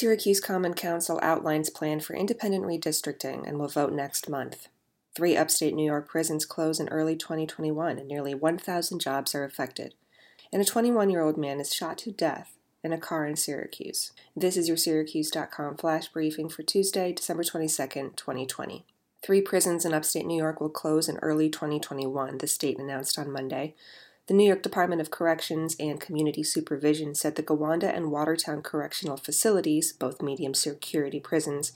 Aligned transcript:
Syracuse 0.00 0.40
Common 0.40 0.72
Council 0.72 1.20
outlines 1.22 1.68
plan 1.68 2.00
for 2.00 2.16
independent 2.16 2.64
redistricting 2.64 3.46
and 3.46 3.58
will 3.58 3.68
vote 3.68 3.92
next 3.92 4.30
month. 4.30 4.68
Three 5.14 5.36
upstate 5.36 5.74
New 5.74 5.84
York 5.84 6.08
prisons 6.08 6.46
close 6.46 6.80
in 6.80 6.88
early 6.88 7.16
2021 7.16 7.98
and 7.98 8.08
nearly 8.08 8.34
1,000 8.34 8.98
jobs 8.98 9.34
are 9.34 9.44
affected. 9.44 9.92
And 10.50 10.62
a 10.62 10.64
21 10.64 11.10
year 11.10 11.20
old 11.20 11.36
man 11.36 11.60
is 11.60 11.74
shot 11.74 11.98
to 11.98 12.12
death 12.12 12.56
in 12.82 12.94
a 12.94 12.98
car 12.98 13.26
in 13.26 13.36
Syracuse. 13.36 14.12
This 14.34 14.56
is 14.56 14.68
your 14.68 14.78
Syracuse.com 14.78 15.76
flash 15.76 16.08
briefing 16.08 16.48
for 16.48 16.62
Tuesday, 16.62 17.12
December 17.12 17.42
22nd, 17.42 18.16
2020. 18.16 18.86
Three 19.22 19.42
prisons 19.42 19.84
in 19.84 19.92
upstate 19.92 20.24
New 20.24 20.38
York 20.38 20.62
will 20.62 20.70
close 20.70 21.10
in 21.10 21.18
early 21.18 21.50
2021, 21.50 22.38
the 22.38 22.46
state 22.46 22.78
announced 22.78 23.18
on 23.18 23.30
Monday. 23.30 23.74
The 24.30 24.36
New 24.36 24.46
York 24.46 24.62
Department 24.62 25.00
of 25.00 25.10
Corrections 25.10 25.74
and 25.80 26.00
Community 26.00 26.44
Supervision 26.44 27.16
said 27.16 27.34
the 27.34 27.42
Gowanda 27.42 27.92
and 27.92 28.12
Watertown 28.12 28.62
correctional 28.62 29.16
facilities, 29.16 29.92
both 29.92 30.22
medium 30.22 30.54
security 30.54 31.18
prisons, 31.18 31.72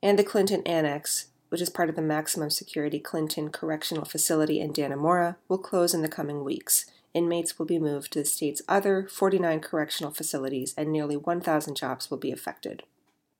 and 0.00 0.16
the 0.16 0.22
Clinton 0.22 0.62
Annex, 0.64 1.26
which 1.48 1.60
is 1.60 1.70
part 1.70 1.88
of 1.88 1.96
the 1.96 2.00
maximum 2.00 2.50
security 2.50 3.00
Clinton 3.00 3.48
Correctional 3.48 4.04
Facility 4.04 4.60
in 4.60 4.72
Dannemora, 4.72 5.38
will 5.48 5.58
close 5.58 5.92
in 5.92 6.02
the 6.02 6.08
coming 6.08 6.44
weeks. 6.44 6.86
Inmates 7.14 7.58
will 7.58 7.66
be 7.66 7.80
moved 7.80 8.12
to 8.12 8.20
the 8.20 8.24
state's 8.24 8.62
other 8.68 9.08
49 9.10 9.58
correctional 9.58 10.12
facilities, 10.12 10.74
and 10.78 10.92
nearly 10.92 11.16
1,000 11.16 11.74
jobs 11.74 12.12
will 12.12 12.18
be 12.18 12.30
affected. 12.30 12.84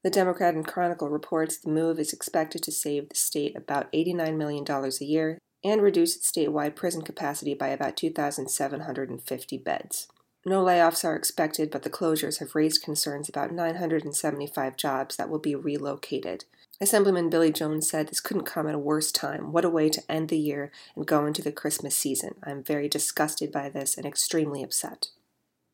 The 0.03 0.11
Democrat 0.11 0.55
and 0.55 0.67
Chronicle 0.67 1.11
reports 1.11 1.59
the 1.59 1.71
move 1.71 2.01
is 2.01 2.13
expected 2.13 2.65
to 2.65 2.73
save 2.73 3.09
the 3.09 3.15
state 3.15 3.57
about 3.57 3.93
$89 3.93 4.37
million 4.37 4.65
a 4.69 5.05
year 5.05 5.39
and 5.65 5.83
reduce 5.83 6.17
its 6.17 6.31
statewide 6.31 6.75
prison 6.75 7.03
capacity 7.03 7.55
by 7.55 7.69
about 7.69 7.97
2,750 7.97 9.59
beds. 9.59 10.09
No 10.47 10.65
layoffs 10.65 11.05
are 11.05 11.17
expected, 11.17 11.71
but 11.71 11.83
the 11.83 11.91
closures 11.91 12.39
have 12.39 12.55
raised 12.55 12.83
concerns 12.83 13.29
about 13.29 13.53
975 13.53 14.77
jobs 14.77 15.17
that 15.17 15.29
will 15.29 15.39
be 15.39 15.55
relocated. 15.55 16.45
Assemblyman 16.81 17.29
Billy 17.29 17.51
Jones 17.51 17.91
said 17.91 18.09
this 18.09 18.21
couldn't 18.21 18.45
come 18.45 18.69
at 18.69 18.75
a 18.75 18.79
worse 18.79 19.11
time. 19.11 19.53
What 19.53 19.65
a 19.65 19.71
way 19.71 19.89
to 19.91 20.03
end 20.11 20.29
the 20.29 20.39
year 20.39 20.71
and 20.95 21.07
go 21.07 21.27
into 21.27 21.43
the 21.43 21.51
Christmas 21.51 21.97
season. 21.97 22.37
I'm 22.45 22.63
very 22.63 22.89
disgusted 22.89 23.51
by 23.51 23.69
this 23.69 23.97
and 23.97 24.07
extremely 24.07 24.63
upset. 24.63 25.09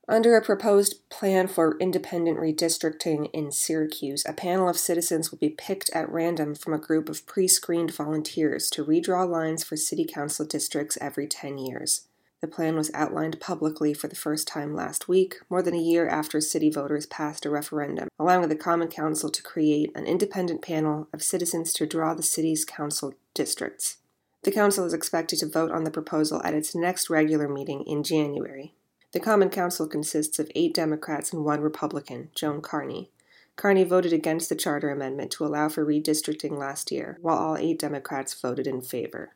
Under 0.07 0.37
a 0.37 0.43
proposed 0.43 1.09
plan 1.09 1.49
for 1.49 1.79
independent 1.79 2.39
redistricting 2.39 3.31
in 3.33 3.51
Syracuse, 3.51 4.23
a 4.27 4.35
panel 4.35 4.69
of 4.69 4.77
citizens 4.77 5.31
will 5.31 5.39
be 5.39 5.49
picked 5.49 5.89
at 5.95 6.11
random 6.11 6.55
from 6.55 6.75
a 6.75 6.79
group 6.79 7.09
of 7.09 7.25
pre 7.27 7.49
screened 7.49 7.91
volunteers 7.91 8.69
to 8.71 8.85
redraw 8.85 9.27
lines 9.27 9.65
for 9.65 9.77
city 9.77 10.05
council 10.05 10.45
districts 10.45 10.99
every 11.01 11.27
10 11.27 11.57
years. 11.57 12.07
The 12.43 12.49
plan 12.49 12.77
was 12.77 12.91
outlined 12.93 13.41
publicly 13.41 13.95
for 13.95 14.07
the 14.07 14.15
first 14.15 14.47
time 14.47 14.75
last 14.75 15.09
week, 15.09 15.37
more 15.49 15.63
than 15.63 15.73
a 15.73 15.79
year 15.79 16.07
after 16.07 16.39
city 16.43 16.69
voters 16.69 17.07
passed 17.07 17.47
a 17.47 17.51
referendum, 17.51 18.09
allowing 18.19 18.51
the 18.51 18.57
Common 18.57 18.89
Council 18.89 19.31
to 19.31 19.43
create 19.43 19.91
an 19.95 20.05
independent 20.05 20.61
panel 20.61 21.09
of 21.15 21.23
citizens 21.23 21.73
to 21.73 21.87
draw 21.87 22.13
the 22.13 22.23
city's 22.23 22.67
council 22.67 23.15
districts. 23.33 23.97
The 24.43 24.53
council 24.53 24.85
is 24.85 24.93
expected 24.93 25.39
to 25.39 25.49
vote 25.49 25.71
on 25.71 25.85
the 25.85 25.91
proposal 25.91 26.43
at 26.45 26.53
its 26.53 26.75
next 26.75 27.09
regular 27.09 27.49
meeting 27.49 27.83
in 27.87 28.03
January. 28.03 28.75
The 29.15 29.21
Common 29.21 29.49
Council 29.49 29.87
consists 29.89 30.39
of 30.39 30.51
eight 30.55 30.75
Democrats 30.75 31.33
and 31.33 31.43
one 31.43 31.63
Republican, 31.63 32.29
Joan 32.35 32.61
Carni. 32.61 33.09
Carni 33.57 33.87
voted 33.87 34.13
against 34.13 34.51
the 34.51 34.57
charter 34.57 34.91
amendment 34.91 35.31
to 35.31 35.47
allow 35.47 35.71
for 35.71 35.87
redistricting 35.87 36.59
last 36.59 36.93
year, 36.93 37.17
while 37.23 37.39
all 37.39 37.57
eight 37.57 37.79
Democrats 37.79 38.35
voted 38.39 38.67
in 38.67 38.83
favor 38.83 39.33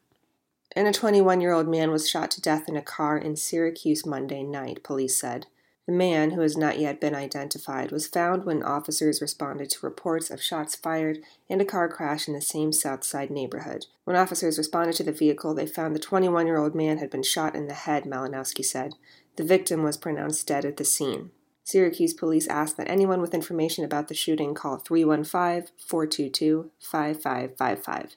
and 0.78 0.86
a 0.86 0.92
21 0.92 1.40
year 1.40 1.52
old 1.52 1.68
man 1.68 1.90
was 1.90 2.08
shot 2.08 2.30
to 2.32 2.40
death 2.40 2.68
in 2.68 2.76
a 2.76 2.82
car 2.82 3.16
in 3.16 3.36
Syracuse 3.36 4.04
Monday 4.06 4.42
night, 4.42 4.82
police 4.82 5.16
said. 5.16 5.46
The 5.86 5.92
man, 5.92 6.32
who 6.32 6.42
has 6.42 6.54
not 6.54 6.78
yet 6.78 7.00
been 7.00 7.14
identified, 7.14 7.90
was 7.90 8.06
found 8.06 8.44
when 8.44 8.62
officers 8.62 9.22
responded 9.22 9.70
to 9.70 9.86
reports 9.86 10.30
of 10.30 10.42
shots 10.42 10.76
fired 10.76 11.20
and 11.48 11.62
a 11.62 11.64
car 11.64 11.88
crash 11.88 12.28
in 12.28 12.34
the 12.34 12.42
same 12.42 12.72
South 12.72 13.04
Side 13.04 13.30
neighborhood. 13.30 13.86
When 14.04 14.14
officers 14.14 14.58
responded 14.58 14.96
to 14.96 15.02
the 15.02 15.12
vehicle, 15.12 15.54
they 15.54 15.66
found 15.66 15.94
the 15.96 16.00
21 16.00 16.46
year 16.46 16.58
old 16.58 16.74
man 16.74 16.98
had 16.98 17.08
been 17.08 17.22
shot 17.22 17.56
in 17.56 17.68
the 17.68 17.74
head, 17.74 18.04
Malinowski 18.04 18.64
said. 18.64 18.96
The 19.38 19.44
victim 19.44 19.84
was 19.84 19.96
pronounced 19.96 20.48
dead 20.48 20.64
at 20.64 20.78
the 20.78 20.84
scene. 20.84 21.30
Syracuse 21.62 22.12
police 22.12 22.48
asked 22.48 22.76
that 22.76 22.90
anyone 22.90 23.20
with 23.20 23.32
information 23.32 23.84
about 23.84 24.08
the 24.08 24.14
shooting 24.14 24.52
call 24.52 24.78
315 24.78 25.72
422 25.78 26.72
5555. 26.80 28.16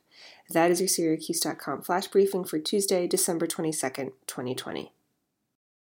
That 0.49 0.71
is 0.71 0.81
your 0.81 0.87
Syracuse.com 0.87 1.83
flash 1.83 2.07
briefing 2.07 2.43
for 2.43 2.57
Tuesday, 2.57 3.05
December 3.05 3.45
22nd, 3.45 4.13
2020. 4.25 4.93